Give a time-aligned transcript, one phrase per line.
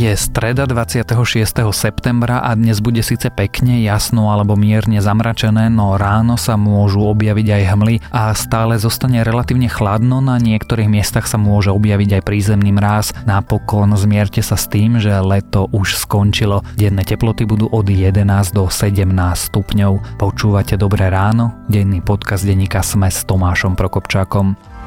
[0.00, 1.12] Je streda 26.
[1.76, 7.60] septembra a dnes bude síce pekne, jasno alebo mierne zamračené, no ráno sa môžu objaviť
[7.60, 12.72] aj hmly a stále zostane relatívne chladno, na niektorých miestach sa môže objaviť aj prízemný
[12.72, 13.12] mráz.
[13.28, 16.64] Napokon zmierte sa s tým, že leto už skončilo.
[16.80, 18.24] Denné teploty budú od 11
[18.56, 19.04] do 17
[19.52, 20.16] stupňov.
[20.16, 21.52] Počúvate Dobré ráno?
[21.68, 24.79] Denný podcast denníka Sme s Tomášom Prokopčákom.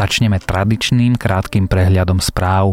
[0.00, 2.72] Začneme tradičným krátkým prehľadom správ.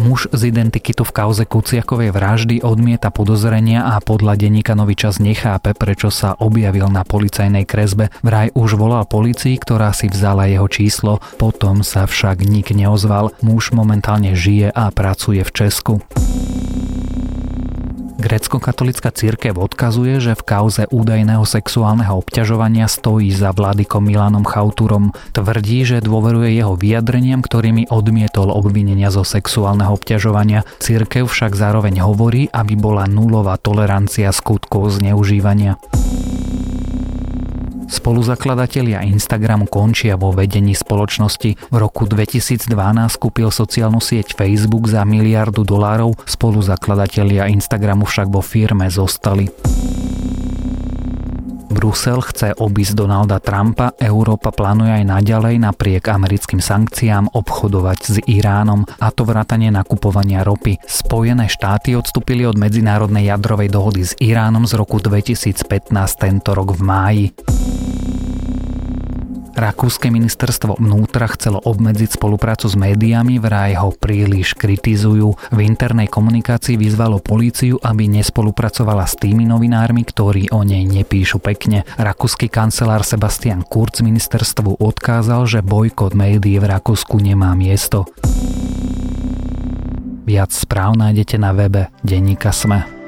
[0.00, 5.76] Muž z identikitu v kauze Kuciakovej vraždy odmieta podozrenia a podľa denníka Nový čas nechápe,
[5.76, 8.08] prečo sa objavil na policajnej kresbe.
[8.24, 13.36] Vraj už volal policii, ktorá si vzala jeho číslo, potom sa však nik neozval.
[13.44, 16.00] Muž momentálne žije a pracuje v Česku.
[18.22, 25.10] Grécko-katolická církev odkazuje, že v kauze údajného sexuálneho obťažovania stojí za vládykom Milanom Chauturom.
[25.34, 30.62] Tvrdí, že dôveruje jeho vyjadreniam, ktorými odmietol obvinenia zo sexuálneho obťažovania.
[30.78, 35.82] Církev však zároveň hovorí, aby bola nulová tolerancia skutkov zneužívania.
[37.92, 41.68] Spoluzakladatelia Instagramu končia vo vedení spoločnosti.
[41.68, 42.72] V roku 2012
[43.20, 49.52] kúpil sociálnu sieť Facebook za miliardu dolárov, spoluzakladatelia Instagramu však vo firme zostali.
[51.72, 58.84] Brusel chce obísť Donalda Trumpa, Európa plánuje aj naďalej napriek americkým sankciám obchodovať s Iránom,
[59.00, 60.76] a to vrátanie nakupovania ropy.
[60.84, 66.80] Spojené štáty odstúpili od medzinárodnej jadrovej dohody s Iránom z roku 2015 tento rok v
[66.84, 67.26] máji.
[69.52, 75.36] Rakúske ministerstvo vnútra chcelo obmedziť spoluprácu s médiami, vraj ho príliš kritizujú.
[75.52, 81.84] V internej komunikácii vyzvalo políciu, aby nespolupracovala s tými novinármi, ktorí o nej nepíšu pekne.
[82.00, 88.08] Rakúsky kancelár Sebastian Kurz ministerstvu odkázal, že bojkot médií v Rakúsku nemá miesto.
[90.22, 93.01] Viac správ nájdete na webe Denníka Sme.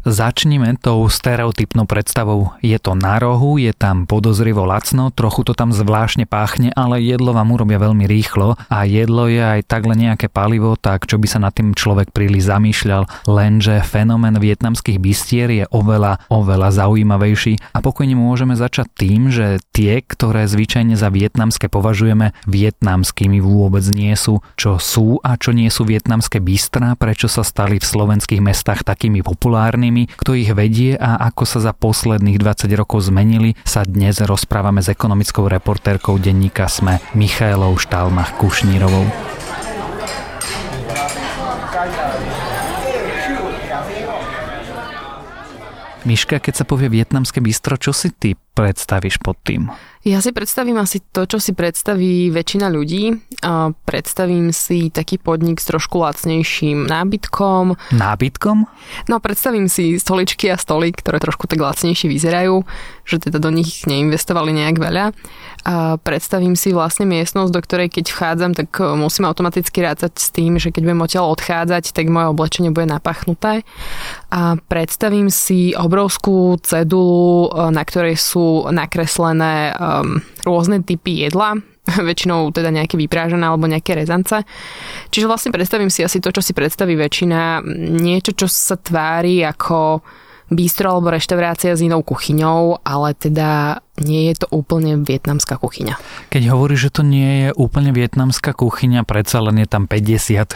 [0.00, 2.56] Začnime tou stereotypnou predstavou.
[2.64, 7.36] Je to na rohu, je tam podozrivo lacno, trochu to tam zvláštne páchne, ale jedlo
[7.36, 11.44] vám urobia veľmi rýchlo a jedlo je aj takhle nejaké palivo, tak čo by sa
[11.44, 18.16] nad tým človek príliš zamýšľal, lenže fenomén vietnamských bistier je oveľa, oveľa zaujímavejší a pokojne
[18.16, 24.40] môžeme začať tým, že tie, ktoré zvyčajne za vietnamské považujeme, vietnamskými vôbec nie sú.
[24.56, 29.20] Čo sú a čo nie sú vietnamské bistrá, prečo sa stali v slovenských mestách takými
[29.20, 34.22] populárnymi, inými, kto ich vedie a ako sa za posledných 20 rokov zmenili, sa dnes
[34.22, 39.02] rozprávame s ekonomickou reportérkou denníka SME Michailou Štalmach Kušnírovou.
[46.00, 49.68] Miška, keď sa povie vietnamské bistro, čo si ty predstavíš pod tým?
[50.00, 53.29] Ja si predstavím asi to, čo si predstaví väčšina ľudí.
[53.40, 57.72] A predstavím si taký podnik s trošku lacnejším nábytkom.
[57.96, 58.68] Nábytkom?
[59.08, 62.68] No, predstavím si stoličky a stoly, ktoré trošku tak lacnejšie vyzerajú,
[63.08, 65.04] že teda do nich neinvestovali nejak veľa.
[65.60, 70.28] A predstavím si vlastne miestnosť, do ktorej keď vchádzam, tak e, musím automaticky rátať s
[70.32, 73.64] tým, že keď budem odtiaľ odchádzať, tak moje oblečenie bude napachnuté.
[74.32, 81.60] A predstavím si obrovskú cedulu, e, na ktorej sú nakreslené um, rôzne typy jedla,
[82.08, 84.42] väčšinou teda nejaké vyprážané alebo nejaké rezance.
[85.10, 87.62] Čiže vlastne predstavím si asi to, čo si predstaví väčšina,
[87.98, 90.02] niečo, čo sa tvári ako
[90.50, 95.94] bistro alebo reštaurácia s inou kuchyňou, ale teda nie je to úplne vietnamská kuchyňa.
[96.34, 100.50] Keď hovoríš, že to nie je úplne vietnamská kuchyňa, predsa len je tam 50-60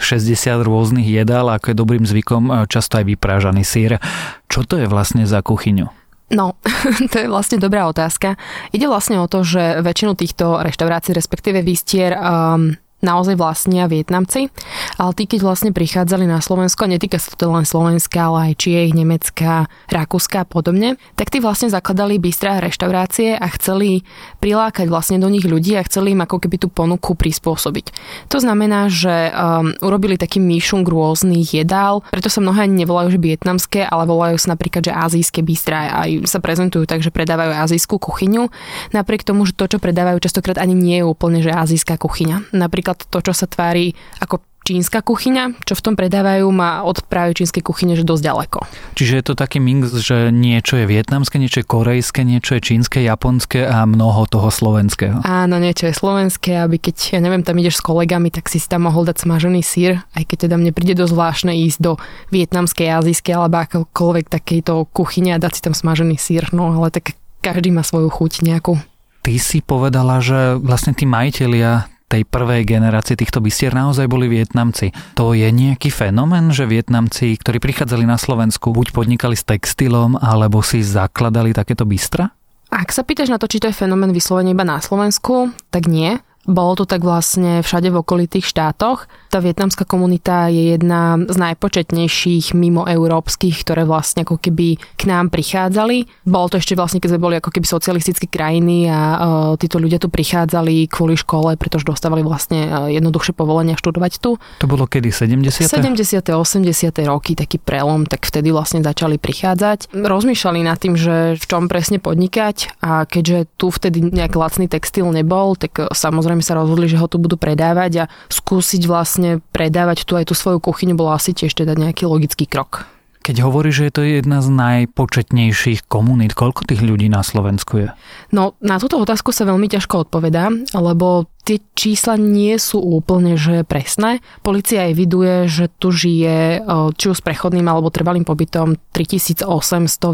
[0.67, 4.03] rôznych jedál, ako je dobrým zvykom, často aj vyprážaný sír.
[4.51, 6.04] Čo to je vlastne za kuchyňu?
[6.33, 6.57] No,
[7.11, 8.37] to je vlastne dobrá otázka.
[8.73, 14.49] Ide vlastne o to, že väčšinu týchto reštaurácií, respektíve výstier um, naozaj vlastnia Vietnamci,
[14.95, 18.65] ale tí, keď vlastne prichádzali na Slovensko, a netýka sa to len Slovenska, ale aj
[18.65, 24.07] Čiech, Nemecka, Rakúska a podobne, tak tí vlastne zakladali bystré reštaurácie a chceli
[24.41, 27.85] prilákať vlastne do nich ľudí a chceli im ako keby tú ponuku prispôsobiť.
[28.33, 33.81] To znamená, že um, urobili taký myšung rôznych jedál, preto sa mnohé nevolajú že vietnamské,
[33.85, 38.49] ale volajú sa napríklad, že azijské bystrá aj sa prezentujú tak, že predávajú azijskú kuchyňu,
[38.97, 42.55] napriek tomu, že to, čo predávajú častokrát ani nie je úplne, že azijská kuchyňa.
[42.55, 47.05] Napríklad napríklad to, čo sa tvári ako čínska kuchyňa, čo v tom predávajú, má od
[47.05, 48.59] práve čínskej kuchyne že dosť ďaleko.
[48.97, 53.05] Čiže je to taký mix, že niečo je vietnamské, niečo je korejské, niečo je čínske,
[53.05, 55.21] japonské a mnoho toho slovenského.
[55.21, 58.89] Áno, niečo je slovenské, aby keď, ja neviem, tam ideš s kolegami, tak si tam
[58.89, 62.01] mohol dať smažený sír, aj keď teda mne príde dosť zvláštne ísť do
[62.33, 67.13] vietnamskej, azijskej alebo akokoľvek takejto kuchyne a dať si tam smažený sír, no ale tak
[67.45, 68.81] každý má svoju chuť nejakú.
[69.21, 74.93] Ty si povedala, že vlastne tí majiteľia tej prvej generácie týchto bystier naozaj boli Vietnamci.
[75.17, 80.61] To je nejaký fenomén, že Vietnamci, ktorí prichádzali na Slovensku, buď podnikali s textilom, alebo
[80.61, 82.29] si zakladali takéto bystra?
[82.69, 86.17] Ak sa pýtaš na to, či to je fenomén vyslovene iba na Slovensku, tak nie.
[86.45, 89.09] Bolo to tak vlastne všade v okolitých štátoch.
[89.35, 95.27] Tá vietnamská komunita je jedna z najpočetnejších mimo európskych, ktoré vlastne ako keby k nám
[95.27, 96.07] prichádzali.
[96.23, 99.17] Bolo to ešte vlastne, keď sme boli ako keby socialistické krajiny a uh,
[99.59, 104.39] títo ľudia tu prichádzali kvôli škole, pretože dostávali vlastne uh, jednoduchšie povolenia študovať tu.
[104.39, 105.11] To bolo kedy?
[105.11, 105.67] 70.
[105.67, 106.23] 70.
[106.23, 106.95] 80.
[107.11, 109.91] roky, taký prelom, tak vtedy vlastne začali prichádzať.
[109.91, 115.11] Rozmýšľali nad tým, že v čom presne podnikať a keďže tu vtedy nejak lacný textil
[115.11, 120.05] nebol, tak samozrejme samozrejme sa rozhodli, že ho tu budú predávať a skúsiť vlastne predávať
[120.05, 122.87] tu aj tú svoju kuchyňu bolo asi tiež teda nejaký logický krok.
[123.25, 127.89] Keď hovorí, že je to jedna z najpočetnejších komunít, koľko tých ľudí na Slovensku je?
[128.29, 133.61] No, na túto otázku sa veľmi ťažko odpovedá, lebo tie čísla nie sú úplne že
[133.61, 134.25] presné.
[134.41, 136.65] Polícia eviduje, že tu žije
[136.97, 139.45] či už s prechodným alebo trvalým pobytom 3800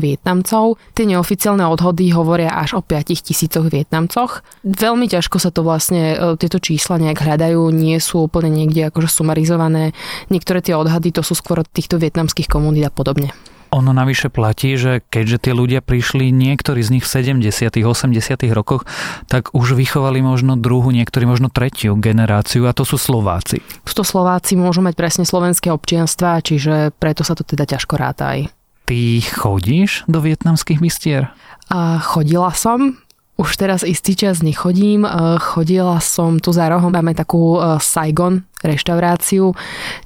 [0.04, 0.76] Vietnamcov.
[0.92, 4.44] Tie neoficiálne odhody hovoria až o 5000 Vietnamcoch.
[4.68, 9.96] Veľmi ťažko sa to vlastne, tieto čísla nejak hľadajú, nie sú úplne niekde akože sumarizované.
[10.28, 13.32] Niektoré tie odhady to sú skôr od týchto vietnamských komunít a podobne.
[13.72, 18.12] Ono navyše platí, že keďže tí ľudia prišli, niektorí z nich v 70 80
[18.52, 18.84] rokoch,
[19.32, 23.64] tak už vychovali možno druhú, niektorí možno tretiu generáciu a to sú Slováci.
[23.88, 28.36] Sú to Slováci, môžu mať presne slovenské občianstva, čiže preto sa to teda ťažko ráta
[28.36, 28.52] aj.
[28.92, 31.32] Ty chodíš do vietnamských mistier?
[31.72, 33.00] A chodila som,
[33.42, 35.10] už teraz istý čas nechodím.
[35.42, 39.58] Chodila som tu za rohom, máme takú Saigon reštauráciu.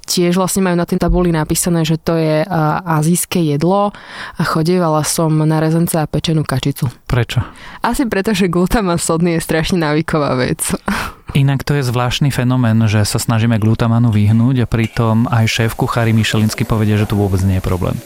[0.08, 2.40] Tiež vlastne majú na tej tabuli napísané, že to je
[2.88, 3.92] azijské jedlo
[4.40, 6.88] a chodievala som na rezence a pečenú kačicu.
[7.04, 7.44] Prečo?
[7.84, 10.64] Asi preto, že glutaman sodný je strašne návyková vec.
[11.36, 16.16] Inak to je zvláštny fenomén, že sa snažíme glutamanu vyhnúť a pritom aj šéf kuchári
[16.16, 18.00] Michelinsky povedia, že to vôbec nie je problém.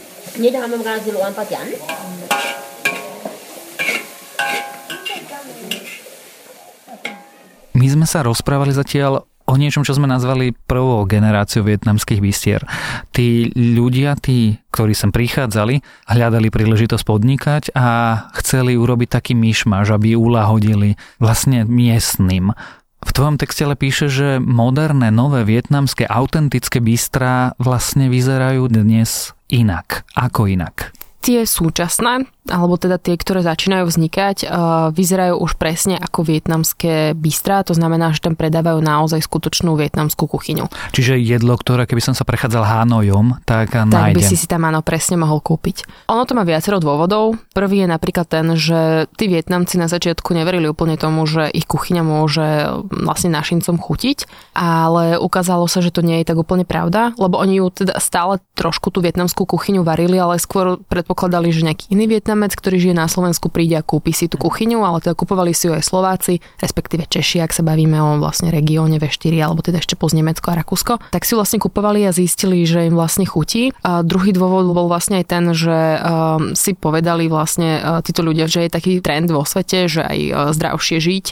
[7.81, 12.61] My sme sa rozprávali zatiaľ o niečom, čo sme nazvali prvou generáciou vietnamských bistier.
[13.09, 20.13] Tí ľudia, tí, ktorí sem prichádzali, hľadali príležitosť podnikať a chceli urobiť taký myšmaž, aby
[20.13, 22.53] ulahodili vlastne miestnym.
[23.01, 30.05] V tvojom texte ale píše, že moderné, nové vietnamské, autentické bistrá vlastne vyzerajú dnes inak.
[30.13, 30.93] Ako inak?
[31.25, 37.61] Tie súčasné alebo teda tie, ktoré začínajú vznikať, uh, vyzerajú už presne ako vietnamské bistrá,
[37.61, 40.65] to znamená, že tam predávajú naozaj skutočnú vietnamskú kuchyňu.
[40.89, 44.17] Čiže jedlo, ktoré keby som sa prechádzal Hanojom, tak, tak nájdem.
[44.17, 45.85] by si si tam áno presne mohol kúpiť.
[46.09, 47.37] Ono to má viacero dôvodov.
[47.53, 52.01] Prvý je napríklad ten, že tí Vietnamci na začiatku neverili úplne tomu, že ich kuchyňa
[52.01, 52.47] môže
[52.89, 54.25] vlastne našincom chutiť,
[54.57, 58.41] ale ukázalo sa, že to nie je tak úplne pravda, lebo oni ju teda stále
[58.57, 62.95] trošku tú vietnamskú kuchyňu varili, ale skôr predpokladali, že nejaký iný Vietnam Vietnamec, ktorý žije
[62.95, 66.39] na Slovensku, príde a kúpi si tú kuchyňu, ale teda kupovali si ju aj Slováci,
[66.63, 70.63] respektíve Češi, ak sa bavíme o vlastne regióne V4 alebo teda ešte poz Nemecko a
[70.63, 73.75] Rakúsko, tak si vlastne kupovali a zistili, že im vlastne chutí.
[73.83, 78.47] A druhý dôvod bol vlastne aj ten, že um, si povedali vlastne uh, títo ľudia,
[78.47, 81.25] že je taký trend vo svete, že aj uh, zdravšie žiť.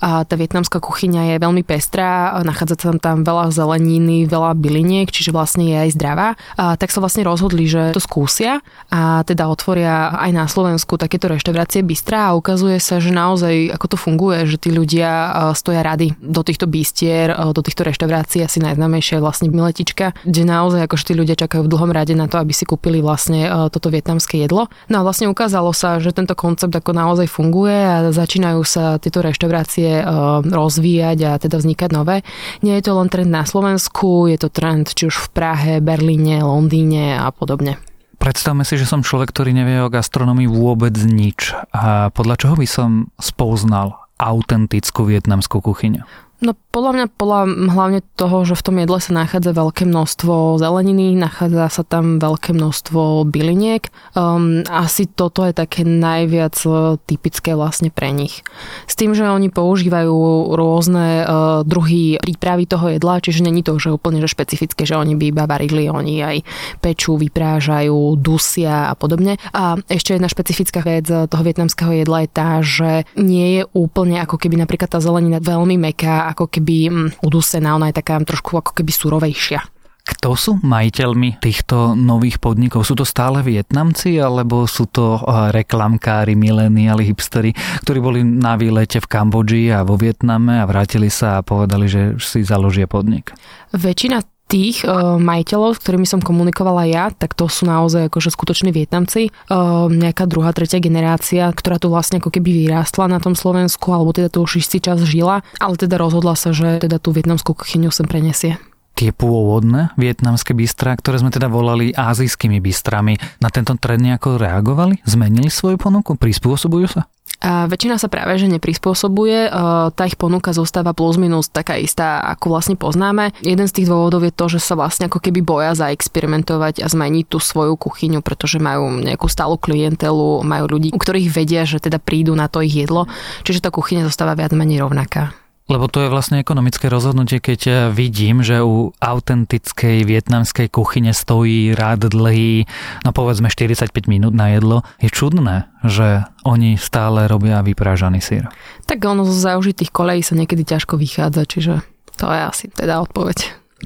[0.00, 5.36] A tá vietnamská kuchyňa je veľmi pestrá, nachádza sa tam veľa zeleniny, veľa byliniek, čiže
[5.36, 6.28] vlastne je aj zdravá.
[6.56, 11.30] A tak sa vlastne rozhodli, že to skúsia a teda otvoria aj na Slovensku takéto
[11.30, 15.84] reštaurácie Bystra a ukazuje sa, že naozaj ako to funguje, že tí ľudia e, stoja
[15.84, 20.86] rady do týchto bistier, e, do týchto reštaurácií, asi najznámejšia je vlastne Miletička, kde naozaj
[20.86, 23.90] akože tí ľudia čakajú v dlhom rade na to, aby si kúpili vlastne e, toto
[23.92, 24.72] vietnamské jedlo.
[24.90, 29.20] No a vlastne ukázalo sa, že tento koncept ako naozaj funguje a začínajú sa tieto
[29.20, 30.02] reštaurácie
[30.46, 32.22] rozvíjať a teda vznikať nové.
[32.62, 36.42] Nie je to len trend na Slovensku, je to trend či už v Prahe, Berlíne,
[36.42, 37.95] Londýne a podobne.
[38.26, 41.54] Predstavme si, že som človek, ktorý nevie o gastronomii vôbec nič.
[41.70, 46.02] A podľa čoho by som spoznal autentickú vietnamskú kuchyňu?
[46.44, 47.40] No podľa mňa, podľa
[47.72, 52.52] hlavne toho, že v tom jedle sa nachádza veľké množstvo zeleniny, nachádza sa tam veľké
[52.52, 53.88] množstvo byliniek.
[54.12, 58.44] Um, asi toto je také najviac uh, typické vlastne pre nich.
[58.84, 63.96] S tým, že oni používajú rôzne uh, druhy prípravy toho jedla, čiže není to že
[63.96, 66.36] úplne že špecifické, že oni by iba varili, oni aj
[66.84, 69.40] pečú, vyprážajú, dusia a podobne.
[69.56, 74.36] A ešte jedna špecifická vec toho vietnamského jedla je tá, že nie je úplne ako
[74.36, 78.72] keby napríklad tá zelenina veľmi meká ako keby mm, udusená, ona je taká trošku ako
[78.74, 79.60] keby surovejšia.
[80.06, 82.86] Kto sú majiteľmi týchto nových podnikov?
[82.86, 87.50] Sú to stále Vietnamci alebo sú to eh, reklamkári, mileniali, hipstery,
[87.82, 92.02] ktorí boli na výlete v Kambodži a vo Vietname a vrátili sa a povedali, že
[92.22, 93.34] si založia podnik?
[93.74, 98.70] Väčšina tých uh, majiteľov, s ktorými som komunikovala ja, tak to sú naozaj akože skutoční
[98.70, 99.34] Vietnamci.
[99.50, 104.14] Uh, nejaká druhá, tretia generácia, ktorá tu vlastne ako keby vyrástla na tom Slovensku, alebo
[104.14, 107.90] teda tu už istý čas žila, ale teda rozhodla sa, že teda tú vietnamskú kuchyňu
[107.90, 108.54] sem prenesie
[108.96, 115.04] tie pôvodné vietnamské bystrá, ktoré sme teda volali azijskými bystrami, na tento trend nejako reagovali?
[115.04, 116.16] Zmenili svoju ponuku?
[116.16, 117.04] Prispôsobujú sa?
[117.36, 119.52] A väčšina sa práve že neprispôsobuje,
[119.92, 123.36] tá ich ponuka zostáva plus minus taká istá, ako vlastne poznáme.
[123.44, 127.28] Jeden z tých dôvodov je to, že sa vlastne ako keby boja zaexperimentovať a zmeniť
[127.28, 132.00] tú svoju kuchyňu, pretože majú nejakú stálu klientelu, majú ľudí, u ktorých vedia, že teda
[132.00, 133.04] prídu na to ich jedlo,
[133.44, 135.36] čiže tá kuchyňa zostáva viac menej rovnaká.
[135.66, 141.74] Lebo to je vlastne ekonomické rozhodnutie, keď eh, vidím, že u autentickej vietnamskej kuchyne stojí
[141.74, 142.70] rád dlhý,
[143.02, 144.86] no povedzme 45 minút na jedlo.
[145.02, 148.46] Je čudné, že oni stále robia vyprážaný sír.
[148.86, 151.82] Tak ono zo zaužitých kolejí sa niekedy ťažko vychádza, čiže
[152.14, 153.38] to je asi teda odpoveď.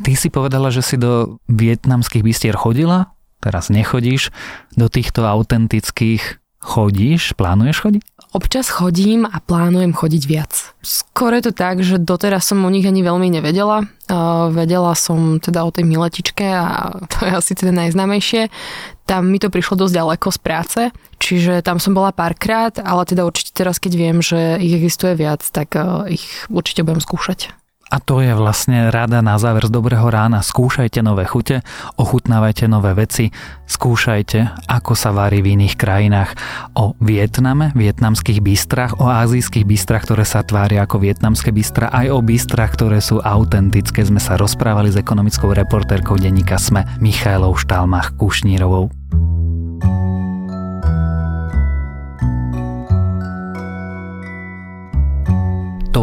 [0.05, 3.11] Ty si povedala, že si do vietnamských bystier chodila,
[3.41, 4.31] teraz nechodíš,
[4.77, 8.03] do týchto autentických chodíš, plánuješ chodiť?
[8.31, 10.53] Občas chodím a plánujem chodiť viac.
[10.87, 13.91] Skôr je to tak, že doteraz som o nich ani veľmi nevedela.
[14.07, 18.55] Uh, vedela som teda o tej miletičke a to je asi teda najznámejšie.
[19.03, 20.81] Tam mi to prišlo dosť ďaleko z práce,
[21.19, 25.43] čiže tam som bola párkrát, ale teda určite teraz, keď viem, že ich existuje viac,
[25.43, 27.51] tak uh, ich určite budem skúšať.
[27.91, 30.47] A to je vlastne rada na záver z dobrého rána.
[30.47, 31.67] Skúšajte nové chute,
[31.99, 33.35] ochutnávajte nové veci,
[33.67, 36.39] skúšajte, ako sa varí v iných krajinách.
[36.79, 42.23] O Vietname, vietnamských bystrách, o azijských bystrách, ktoré sa tvária ako vietnamské bystra, aj o
[42.23, 44.07] bystrách, ktoré sú autentické.
[44.07, 48.87] Sme sa rozprávali s ekonomickou reportérkou denníka SME Michailou Štálmach Kušnírovou.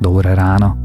[0.00, 0.83] Dobré ráno.